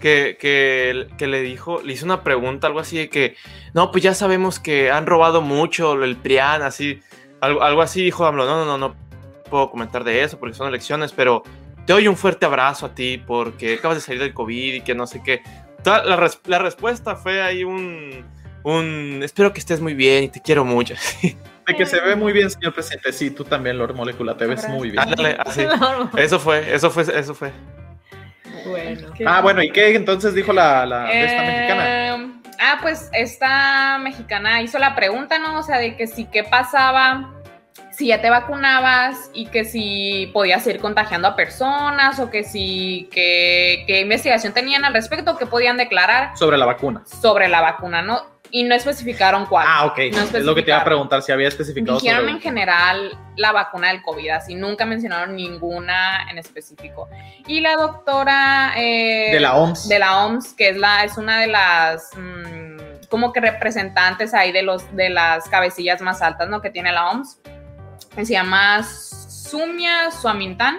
[0.00, 3.36] que, que, que le dijo, le hizo una pregunta, algo así de que,
[3.74, 7.00] no, pues ya sabemos que han robado mucho el PRIAN, así,
[7.40, 8.96] algo, algo así dijo AMLO, no, no, no, no
[9.50, 11.42] puedo comentar de eso porque son elecciones, pero
[11.86, 14.94] te doy un fuerte abrazo a ti porque acabas de salir del COVID y que
[14.94, 15.42] no sé qué.
[15.84, 18.24] Toda la, res- la respuesta fue ahí un,
[18.64, 20.94] un, espero que estés muy bien y te quiero mucho.
[21.66, 23.12] De que se ve muy bien, señor presidente.
[23.12, 25.00] Sí, tú también, Lord Molecula, te ves muy bien.
[25.02, 25.64] Ándale, así.
[26.16, 27.52] Eso fue, eso fue, eso fue.
[28.66, 29.08] Bueno.
[29.26, 32.32] Ah, bueno, ¿y qué entonces dijo la, la de esta Eh, mexicana?
[32.58, 35.58] Ah, pues esta mexicana hizo la pregunta, ¿no?
[35.58, 37.32] O sea, de que si qué pasaba
[37.90, 43.08] si ya te vacunabas y que si podías ir contagiando a personas o que si
[43.10, 47.02] qué qué investigación tenían al respecto, qué podían declarar Sobre la vacuna.
[47.06, 48.35] sobre la vacuna, ¿no?
[48.50, 49.66] Y no especificaron cuál.
[49.68, 49.98] Ah, ok.
[50.12, 51.98] No es lo que te iba a preguntar si había especificado.
[51.98, 57.08] Dijeron sobre- en general la vacuna del COVID, así nunca mencionaron ninguna en específico.
[57.46, 59.88] Y la doctora eh, De la OMS.
[59.88, 64.52] de la OMS, que es la es una de las mm, como que representantes ahí
[64.52, 66.60] de los de las cabecillas más altas, ¿no?
[66.62, 67.38] Que tiene la OMS.
[68.14, 70.78] que Se llama Sumia Swamintan,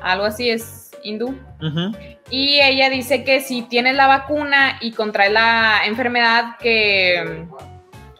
[0.00, 1.38] algo así es hindú.
[1.60, 1.92] Ujú.
[2.30, 7.44] Y ella dice que si tienes la vacuna y contraes la enfermedad que,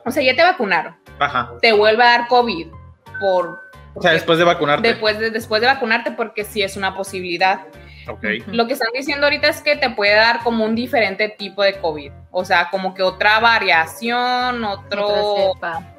[0.05, 1.53] o sea, ya te vacunaron, Ajá.
[1.63, 2.67] te vuelve a dar COVID
[3.19, 3.61] por
[3.95, 4.87] O sea, después de vacunarte.
[4.89, 7.63] después de, después de vacunarte porque sí es una posibilidad.
[8.07, 8.23] Ok.
[8.49, 11.79] Lo que están diciendo ahorita es que te puede dar como un diferente tipo de
[11.81, 15.95] COVID, o sea, como que otra variación, otro, Otra cepa.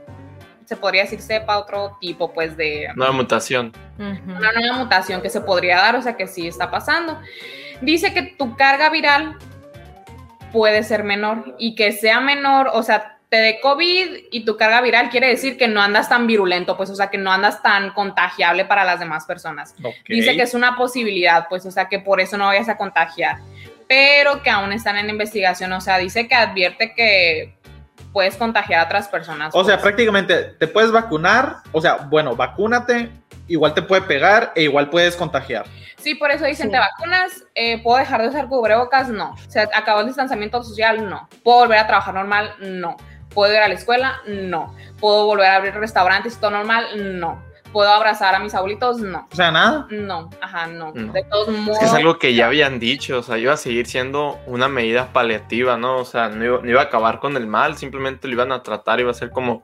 [0.65, 3.74] se podría decir sepa, otro tipo pues de, Nueva mutación.
[3.98, 7.20] Una nueva mutación que se podría dar, o sea que sí está pasando.
[7.82, 9.38] Dice que tu carga viral
[10.52, 14.82] puede ser menor y que sea menor, o sea, te dé COVID y tu carga
[14.82, 17.92] viral quiere decir que no andas tan virulento, pues, o sea, que no andas tan
[17.92, 19.76] contagiable para las demás personas.
[20.08, 23.38] Dice que es una posibilidad, pues, o sea, que por eso no vayas a contagiar,
[23.88, 27.56] pero que aún están en investigación, o sea, dice que advierte que
[28.16, 29.54] puedes contagiar a otras personas.
[29.54, 29.84] O sea, pues.
[29.84, 31.58] prácticamente te puedes vacunar.
[31.74, 33.10] O sea, bueno, vacúnate.
[33.50, 35.66] Igual te puede pegar e igual puedes contagiar.
[36.06, 36.72] Sí, por eso dicen, Sí.
[36.72, 37.46] ¿te vacunas?
[37.56, 39.10] Eh, ¿Puedo dejar de usar cubrebocas?
[39.10, 39.32] No.
[39.32, 41.10] O sea, ¿acabó el distanciamiento social?
[41.10, 41.28] No.
[41.44, 42.54] ¿Puedo volver a trabajar normal?
[42.60, 42.96] No.
[43.34, 44.18] ¿Puedo ir a la escuela?
[44.28, 44.76] No.
[45.00, 46.86] ¿Puedo volver a abrir restaurantes y todo normal?
[47.20, 47.44] No.
[47.74, 49.00] ¿Puedo abrazar a mis abuelitos?
[49.00, 49.28] No.
[49.32, 49.88] O sea, nada.
[49.89, 50.91] No, ajá, no.
[50.94, 51.12] No.
[51.12, 51.74] De todos modos.
[51.74, 54.68] Es que es algo que ya habían dicho, o sea, iba a seguir siendo una
[54.70, 55.98] medida paliativa, ¿no?
[55.98, 58.62] O sea, no iba, no iba a acabar con el mal, simplemente lo iban a
[58.62, 59.62] tratar, iba a ser como...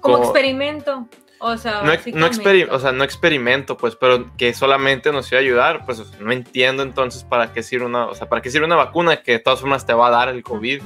[0.00, 1.06] Como como- experimento.
[1.38, 5.84] O sea, No, o sea, no experimento, pues, pero que solamente nos iba a ayudar,
[5.84, 9.22] pues no entiendo entonces para qué sirve una, o sea, para qué sirve una vacuna
[9.22, 10.80] que de todas formas te va a dar el COVID.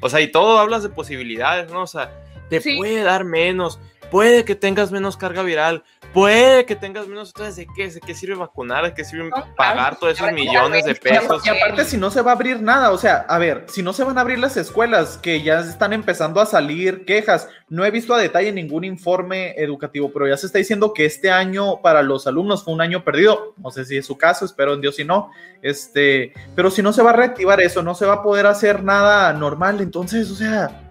[0.00, 1.82] O sea, y todo hablas de posibilidades, ¿no?
[1.82, 2.10] O sea,
[2.48, 2.76] te Sí.
[2.76, 3.78] puede dar menos,
[4.10, 7.28] puede que tengas menos carga viral, puede que tengas menos.
[7.28, 7.90] Entonces, ¿de qué?
[7.90, 8.84] ¿De qué sirve vacunar?
[8.84, 11.44] ¿De qué sirve No, pagar todos esos millones de pesos?
[11.46, 13.92] Y aparte, si no se va a abrir nada, o sea, a ver, si no
[13.92, 17.90] se van a abrir las escuelas, que ya están empezando a salir quejas, no he
[17.90, 22.02] visto a detalle ningún informe educativo, pero ya se está diciendo que este año para
[22.02, 23.54] los alumnos fue un año perdido.
[23.56, 25.30] No sé si es su caso, espero en Dios si no.
[25.62, 28.82] Este, pero si no se va a reactivar eso, no se va a poder hacer
[28.82, 30.81] nada normal, entonces, o sea,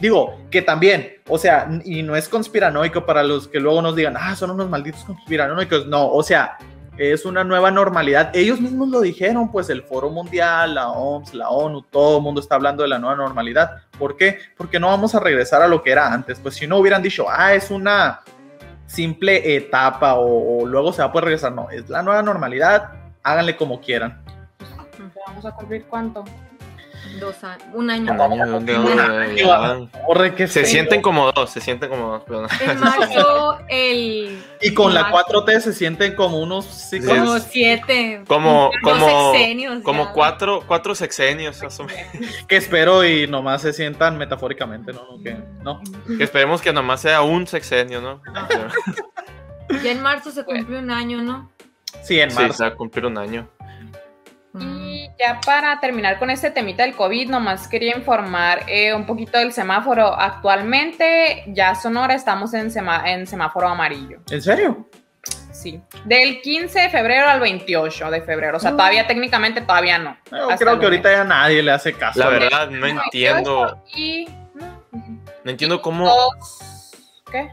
[0.00, 4.16] Digo, que también, o sea, y no es conspiranoico para los que luego nos digan,
[4.18, 5.86] ah, son unos malditos conspiranoicos.
[5.86, 6.56] No, o sea,
[6.96, 8.30] es una nueva normalidad.
[8.34, 12.40] Ellos mismos lo dijeron, pues el Foro Mundial, la OMS, la ONU, todo el mundo
[12.40, 13.82] está hablando de la nueva normalidad.
[13.98, 14.38] ¿Por qué?
[14.56, 16.38] Porque no vamos a regresar a lo que era antes.
[16.40, 18.20] Pues si no hubieran dicho, ah, es una
[18.86, 21.52] simple etapa o, luego se va a poder regresar.
[21.52, 22.90] No, es la nueva normalidad.
[23.22, 24.22] Háganle como quieran.
[25.26, 26.24] Vamos a cumplir cuánto?
[27.18, 28.12] Dos años, un año.
[28.12, 32.22] Un año, ¿dónde- dónde- ya- Corre, qué Se sienten como dos, se sienten como dos,
[32.26, 32.48] pero no.
[32.60, 34.42] En marzo, el.
[34.60, 35.16] Y con la Marzo.
[35.44, 37.06] 4T se sienten como unos sí, Sí.
[37.08, 38.22] como- siete.
[38.28, 40.12] Como, como, sexenios como ya.
[40.12, 42.02] cuatro, cuatro sexenios, más o menos.
[42.48, 45.00] que espero y nomás se sientan metafóricamente, ¿no?
[45.16, 45.80] No, que- no.
[46.16, 48.22] Que esperemos que nomás sea un sexenio, ¿no?
[49.82, 51.50] Ya en marzo se cumplió un año, ¿no?
[52.02, 52.52] Sí, en Sí, marzo.
[52.58, 53.48] se va a cumplir un año.
[55.00, 59.38] Y ya para terminar con este temita del COVID, nomás quería informar eh, un poquito
[59.38, 60.12] del semáforo.
[60.14, 64.18] Actualmente, ya Sonora estamos en, sema- en semáforo amarillo.
[64.30, 64.88] ¿En serio?
[65.52, 65.80] Sí.
[66.04, 68.56] Del 15 de febrero al 28 de febrero.
[68.58, 70.16] O sea, todavía técnicamente todavía no.
[70.30, 72.18] Yo creo que ahorita ya nadie le hace caso.
[72.18, 74.26] La verdad, no entiendo, Y.
[74.54, 76.92] no, entiendo cómo, dos-
[77.30, 77.50] ¿Qué?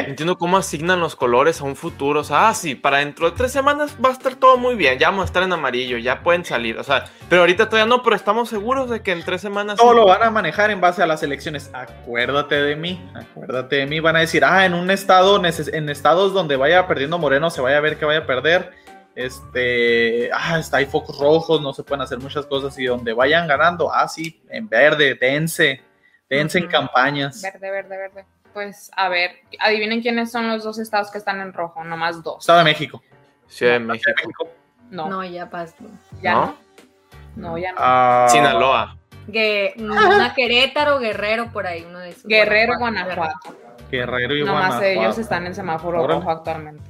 [0.00, 0.10] No ¿Qué?
[0.10, 2.20] entiendo cómo asignan los colores a un futuro.
[2.20, 4.98] O sea, ah, sí, para dentro de tres semanas va a estar todo muy bien.
[4.98, 6.78] Ya vamos a estar en amarillo, ya pueden salir.
[6.78, 9.76] O sea, pero ahorita todavía no, pero estamos seguros de que en tres semanas.
[9.76, 11.70] Todo lo van a manejar en base a las elecciones.
[11.72, 14.00] Acuérdate de mí, acuérdate de mí.
[14.00, 17.78] Van a decir, ah, en un estado, en estados donde vaya perdiendo Moreno, se vaya
[17.78, 18.72] a ver que vaya a perder.
[19.14, 22.78] Este, ah, está, hay focos rojos, no se pueden hacer muchas cosas.
[22.78, 25.82] Y donde vayan ganando, ah, sí, en verde, dense,
[26.28, 27.40] dense en campañas.
[27.42, 28.33] Verde, verde, verde.
[28.54, 32.38] Pues a ver, adivinen quiénes son los dos estados que están en rojo, nomás dos.
[32.40, 33.02] Estado de México.
[33.48, 34.12] Ciudad de México.
[34.90, 35.74] No, No, ya pasó.
[36.22, 36.46] ya ¿No?
[37.36, 37.48] no.
[37.50, 37.78] No, ya no.
[37.80, 38.96] Ah, Sinaloa.
[39.30, 42.24] Que, una Querétaro, Guerrero, por ahí, uno de esos.
[42.26, 43.56] Guerrero, Guanajuato.
[43.90, 44.84] Guerrero y Nomás Guanajuato.
[44.86, 46.20] ellos están en semáforo Órale.
[46.20, 46.82] rojo actualmente.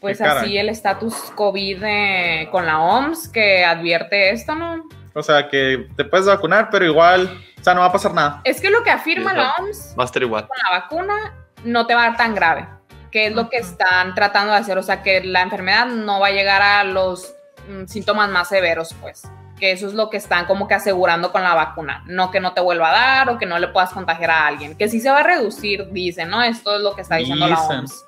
[0.00, 0.36] Pues caray.
[0.44, 4.84] así el estatus COVID eh, con la OMS que advierte esto, ¿no?
[5.18, 8.42] O sea, que te puedes vacunar, pero igual, o sea, no va a pasar nada.
[8.44, 9.54] Es que lo que afirma Sí, la.
[9.58, 10.46] OMS Va a estar igual.
[10.46, 12.68] con la vacuna no te va a dar tan grave,
[13.10, 16.26] que es lo que están tratando de hacer, o sea, que la enfermedad no va
[16.26, 17.34] a llegar a los
[17.66, 19.22] mm, síntomas más severos, pues,
[19.58, 22.52] que eso es lo que están como que asegurando con la vacuna, no que no
[22.52, 25.10] te vuelva a dar o que no le puedas contagiar a alguien, que sí se
[25.10, 26.42] va a reducir, dicen, ¿no?
[26.42, 27.78] Esto es lo que está diciendo la Dicen.
[27.80, 28.04] OMS.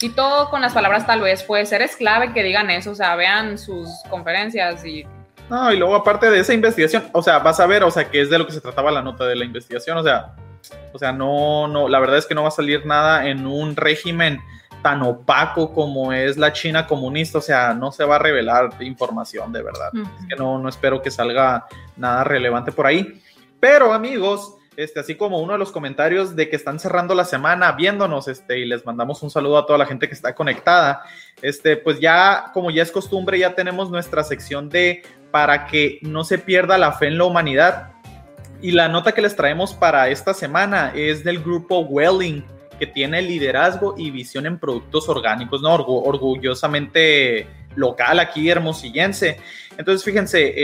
[0.00, 2.94] Y todo con las palabras tal vez puede ser, es clave que digan eso, o
[2.94, 5.04] sea, vean sus conferencias y
[5.50, 8.20] No, y luego aparte de esa investigación, o sea, vas a ver, o sea, que
[8.20, 10.36] es de lo que se trataba la nota de la investigación, o sea,
[10.92, 13.74] o sea, no, no, la verdad es que no va a salir nada en un
[13.74, 14.40] régimen
[14.82, 19.52] tan opaco como es la China comunista, o sea, no se va a revelar información
[19.52, 19.90] de verdad.
[19.94, 23.20] Es que no, no espero que salga nada relevante por ahí.
[23.58, 27.72] Pero amigos, este, así como uno de los comentarios de que están cerrando la semana
[27.72, 31.02] viéndonos, este, y les mandamos un saludo a toda la gente que está conectada,
[31.42, 36.24] este, pues ya, como ya es costumbre, ya tenemos nuestra sección de para que no
[36.24, 37.92] se pierda la fe en la humanidad.
[38.62, 42.44] Y la nota que les traemos para esta semana es del grupo Welling,
[42.78, 45.76] que tiene liderazgo y visión en productos orgánicos, ¿no?
[45.76, 49.38] Orgu- orgullosamente local aquí, hermosillense.
[49.78, 50.54] Entonces, fíjense,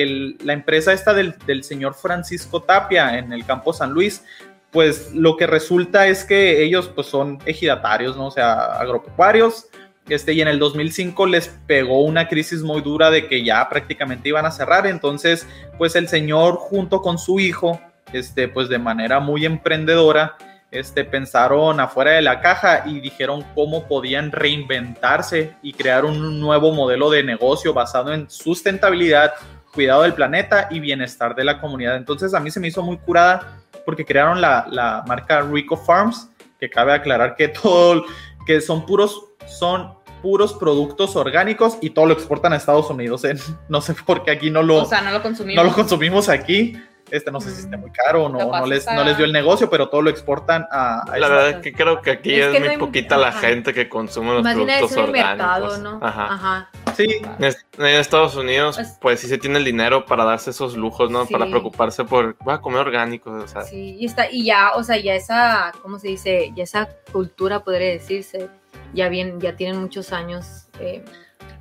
[0.43, 4.25] la empresa esta del, del señor Francisco Tapia en el campo San Luis,
[4.71, 8.27] pues lo que resulta es que ellos pues son ejidatarios, ¿no?
[8.27, 9.69] O sea, agropecuarios.
[10.09, 14.29] Este, y en el 2005 les pegó una crisis muy dura de que ya prácticamente
[14.29, 14.87] iban a cerrar.
[14.87, 15.47] Entonces,
[15.79, 17.81] pues el señor junto con su hijo,
[18.13, 20.37] este, pues de manera muy emprendedora,
[20.71, 26.73] este, pensaron afuera de la caja y dijeron cómo podían reinventarse y crear un nuevo
[26.73, 29.33] modelo de negocio basado en sustentabilidad,
[29.73, 31.97] cuidado del planeta y bienestar de la comunidad.
[31.97, 36.31] Entonces a mí se me hizo muy curada porque crearon la, la marca Rico Farms,
[36.59, 38.05] que cabe aclarar que todo,
[38.47, 39.96] que son puros, son
[40.27, 43.25] puros productos orgánicos y todo lo exportan a Estados Unidos.
[43.25, 43.35] ¿eh?
[43.69, 45.63] No sé por qué aquí no lo, o sea, no lo consumimos.
[45.63, 46.77] no lo consumimos aquí.
[47.09, 49.33] Este, no sé si está muy caro o no, no les, no les dio el
[49.33, 52.47] negocio, pero todo lo exportan a, a La verdad es que creo que aquí Es
[52.47, 53.39] es, que no muy hay- poquita la ajá.
[53.43, 55.15] gente que consume los es productos orgánicos.
[55.15, 56.01] mercado, ¿no?
[56.05, 56.25] Ajá.
[56.35, 56.71] Ajá.
[56.97, 57.07] Sí,
[57.39, 60.77] En es- en Estados Unidos, Pues- pues sí se tiene el dinero para darse esos
[60.77, 61.27] lujos, ¿no?
[61.27, 61.33] Sí.
[61.33, 63.63] Para preocuparse por, voy a comer orgánicos, o sea.
[63.63, 66.51] Sí, y está, y ya, o sea, ya esa, ¿cómo se dice?
[66.57, 68.49] Ya esa cultura, podría decirse,
[68.95, 71.05] ya bien, ya tienen muchos años, eh,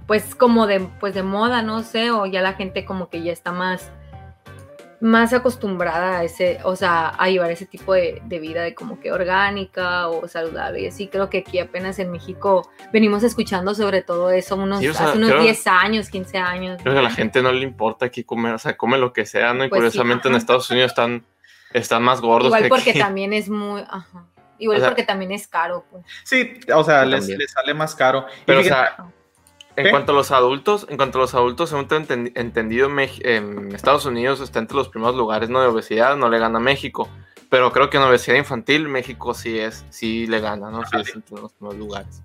[0.08, 3.32] pues como de, pues de moda, no sé, o ya la gente como que ya
[3.32, 3.92] está más,
[5.02, 9.00] más acostumbrada a ese, o sea, a llevar ese tipo de, de vida de como
[9.00, 10.82] que orgánica o saludable.
[10.82, 14.88] Y así creo que aquí apenas en México venimos escuchando sobre todo eso unos, Sí,
[14.88, 16.80] o sea, hace unos creo- 10 años, 15 años.
[16.82, 19.26] Creo que a la gente no le importa aquí comer, o sea, come lo que
[19.26, 19.66] sea, ¿no?
[19.66, 20.40] Y Pues sí, curiosamente en ajá.
[20.40, 21.24] Estados Unidos están
[21.74, 23.00] están más gordos Igual que porque aquí.
[23.00, 23.82] también es muy.
[23.90, 24.24] Ajá.
[24.60, 26.04] Igual O sea- porque también es caro, pues.
[26.24, 28.26] Sí, o sea, les, les sale más caro.
[28.30, 28.96] Y Pero, o sea,
[29.76, 29.92] en ¿Qué?
[29.92, 34.06] cuanto a los adultos, en cuanto a los adultos, según tengo enten- entendido, en Estados
[34.06, 35.60] Unidos está entre los primeros lugares ¿no?
[35.62, 37.10] de obesidad, no le gana a México.
[37.48, 40.84] Pero creo que en obesidad infantil México sí es, sí le gana, ¿no?
[40.88, 42.22] Sí es entre los primeros lugares.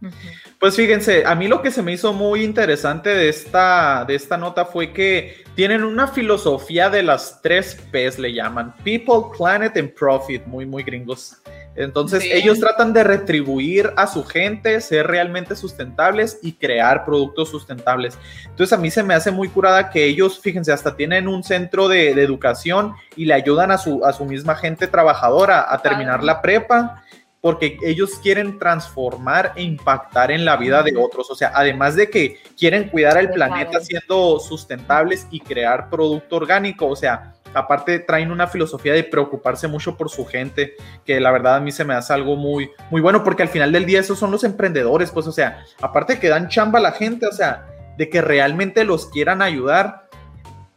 [0.59, 4.39] Pues fíjense, a mí lo que se me hizo muy interesante de esta, de esta
[4.39, 9.93] nota fue que tienen una filosofía de las tres P's, le llaman People, Planet and
[9.93, 11.37] Profit, muy, muy gringos.
[11.77, 18.19] Entonces ellos tratan de retribuir a su gente, ser realmente sustentables y crear productos sustentables.
[18.45, 21.89] Entonces a mí se me hace muy curada que ellos, fíjense, hasta tienen un centro
[21.89, 26.25] de, de educación y le ayudan a su, a su misma gente trabajadora a terminar
[26.25, 27.03] la prepa
[27.41, 31.31] porque ellos quieren transformar e impactar en la vida de otros.
[31.31, 36.87] O sea, además de que quieren cuidar al planeta siendo sustentables y crear producto orgánico,
[36.87, 40.75] o sea, aparte traen una filosofía de preocuparse mucho por su gente,
[41.05, 43.73] que la verdad a mí se me hace algo muy, muy bueno, porque al final
[43.73, 46.93] del día esos son los emprendedores, pues, o sea, aparte que dan chamba a la
[46.93, 50.10] gente, o sea, de que realmente los quieran ayudar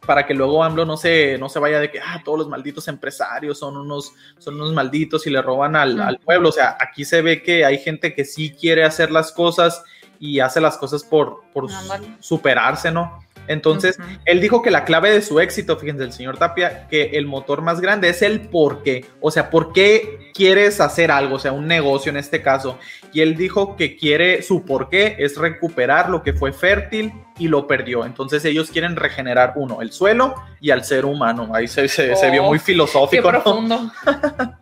[0.04, 2.88] para que luego AMLO no se, no se vaya de que ah, todos los malditos
[2.88, 6.50] empresarios son unos, son unos malditos y le roban al, al pueblo.
[6.50, 9.82] O sea, aquí se ve que hay gente que sí quiere hacer las cosas
[10.20, 12.16] y hace las cosas por, por Ándale.
[12.20, 13.24] superarse, ¿no?
[13.46, 14.08] Entonces, Ujú.
[14.24, 17.60] él dijo que la clave de su éxito, fíjense, el señor Tapia, que el motor
[17.60, 19.04] más grande es el por qué.
[19.20, 21.36] O sea, ¿por qué quieres hacer algo?
[21.36, 22.78] O sea, un negocio en este caso.
[23.12, 27.48] Y él dijo que quiere, su por qué es recuperar lo que fue fértil y
[27.48, 28.04] lo perdió.
[28.04, 31.50] Entonces ellos quieren regenerar uno, el suelo y al ser humano.
[31.54, 33.32] Ahí se, se- se vio Oh, muy Qué filosófico.
[33.32, 33.42] ¿no?
[33.42, 33.90] profundo.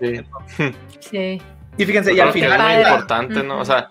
[0.00, 0.20] Sí.
[0.98, 1.42] Sí.
[1.78, 2.60] Y fíjense, y al que es final...
[2.62, 3.60] muy importante, ¿no?
[3.60, 3.88] O sea,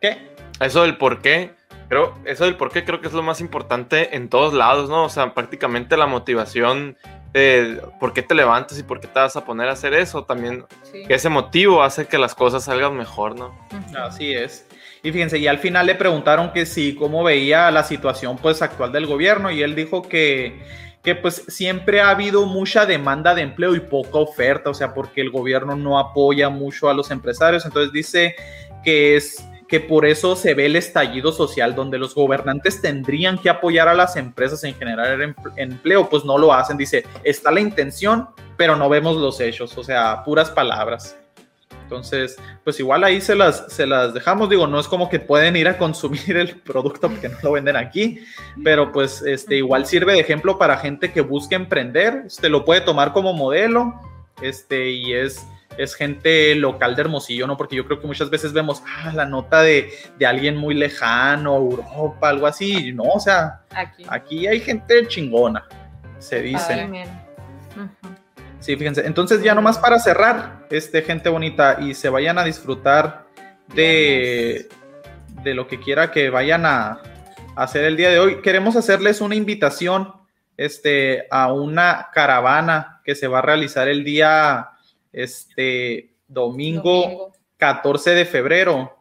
[0.00, 0.28] ¿Qué?
[0.60, 1.54] eso del por qué,
[1.92, 5.04] creo, eso del por qué creo que es lo más importante en todos lados, ¿no?
[5.04, 6.96] O sea, prácticamente la motivación
[7.34, 10.24] de por qué te levantas y por qué te vas a poner a hacer eso,
[10.24, 11.04] también Sí.
[11.06, 13.54] que ese motivo hace que las cosas salgan mejor, ¿no?
[13.94, 14.66] Así es.
[15.02, 18.90] Y fíjense, y al final le preguntaron que sí, cómo veía la situación pues actual
[18.90, 20.62] del gobierno y él dijo que,
[21.02, 25.20] que pues siempre ha habido mucha demanda de empleo y poca oferta, o sea, porque
[25.20, 28.34] el gobierno no apoya mucho a los empresarios, entonces dice
[28.82, 33.48] que es que por eso se ve el estallido social, donde los gobernantes tendrían que
[33.48, 36.76] apoyar a las empresas en generar em- empleo, pues no lo hacen.
[36.76, 41.16] Dice, está la intención, pero no vemos los hechos, o sea, puras palabras.
[41.84, 44.50] Entonces, pues igual ahí se las, se las dejamos.
[44.50, 47.76] Digo, no es como que pueden ir a consumir el producto porque no lo venden
[47.76, 48.18] aquí,
[48.62, 52.24] pero pues este, igual sirve de ejemplo para gente que busque emprender.
[52.26, 53.94] Este lo puede tomar como modelo.
[54.42, 55.46] Este, y es,
[55.78, 57.56] es gente local de Hermosillo, ¿no?
[57.56, 61.56] Porque yo creo que muchas veces vemos ah, la nota de, de alguien muy lejano,
[61.56, 62.92] Europa, algo así.
[62.92, 64.04] No, o sea, Aquí.
[64.08, 65.66] aquí hay gente chingona,
[66.18, 66.88] se dice.
[68.60, 69.04] Sí, fíjense.
[69.06, 73.26] Entonces, ya nomás para cerrar, este, gente bonita, y se vayan a disfrutar
[73.74, 74.68] de,
[75.42, 77.00] de lo que quiera que vayan a,
[77.56, 78.40] a hacer el día de hoy.
[78.40, 80.12] Queremos hacerles una invitación
[80.56, 84.71] este, a una caravana que se va a realizar el día
[85.12, 87.32] este, domingo, Domingo.
[87.58, 88.98] 14 de febrero.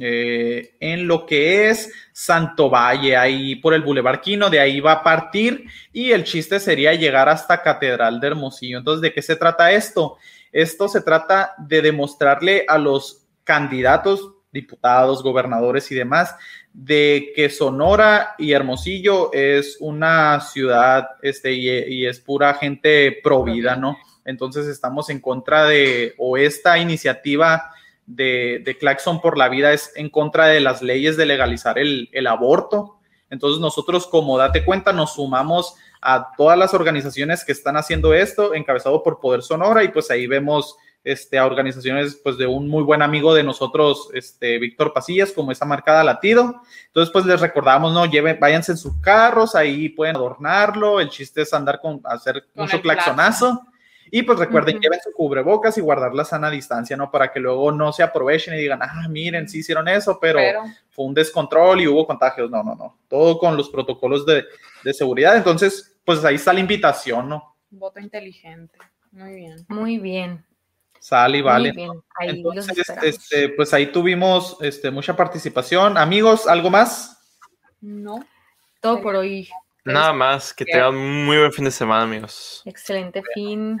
[0.00, 4.92] eh, en lo que es Santo Valle, ahí por el Boulevard Quino, de ahí va
[4.92, 8.78] a partir y el chiste sería llegar hasta Catedral de Hermosillo.
[8.78, 10.16] Entonces, ¿de qué se trata esto?
[10.50, 16.34] Esto se trata de demostrarle a los candidatos, diputados, gobernadores y demás,
[16.72, 23.44] de que Sonora y Hermosillo es una ciudad este, y, y es pura gente pro
[23.44, 23.96] vida, ¿no?
[24.24, 27.70] Entonces estamos en contra de, o esta iniciativa
[28.06, 32.08] de, de Claxon por la vida es en contra de las leyes de legalizar el,
[32.12, 32.98] el aborto.
[33.30, 38.54] Entonces nosotros, como date cuenta, nos sumamos a todas las organizaciones que están haciendo esto,
[38.54, 42.82] encabezado por Poder Sonora, y pues ahí vemos este, a organizaciones pues de un muy
[42.82, 46.62] buen amigo de nosotros, este, Víctor Pasillas, como esa marcada latido.
[46.86, 51.42] Entonces pues les recordamos, no, lleven, váyanse en sus carros, ahí pueden adornarlo, el chiste
[51.42, 53.62] es andar con, hacer Con mucho claxonazo.
[54.16, 54.82] Y pues recuerden, Ujú.
[54.82, 57.10] lleven su cubrebocas y guardar la sana distancia, ¿no?
[57.10, 60.62] Para que luego no se aprovechen y digan, ah, miren, sí hicieron eso, pero, Pero
[60.90, 62.48] fue un descontrol y hubo contagios.
[62.48, 62.96] No, no, no.
[63.08, 64.44] Todo con los protocolos de,
[64.84, 65.36] de seguridad.
[65.36, 67.56] Entonces, pues ahí está la invitación, ¿no?
[67.70, 68.78] voto inteligente.
[69.10, 69.56] Muy bien.
[69.66, 70.44] Muy bien.
[71.00, 71.72] Sale y vale.
[71.72, 72.02] Muy bien.
[72.16, 73.04] Ahí los Entonces, esperamos.
[73.04, 75.98] este, pues ahí tuvimos este, mucha participación.
[75.98, 77.20] Amigos, ¿algo más?
[77.80, 78.24] No.
[78.80, 79.48] Todo por hoy.
[79.84, 82.62] Nada más, que tengan un muy buen fin de semana, amigos.
[82.64, 83.76] Excelente fin.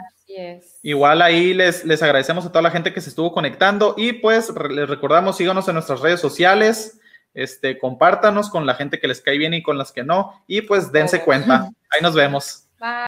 [0.82, 4.52] Igual ahí les, les agradecemos a toda la gente que se estuvo conectando y pues
[4.70, 7.00] les recordamos, síganos en nuestras redes sociales,
[7.34, 10.62] este, compártanos con la gente que les cae bien y con las que no y
[10.62, 11.68] pues dense cuenta.
[11.90, 12.68] Ahí nos vemos.
[12.80, 12.94] Bye.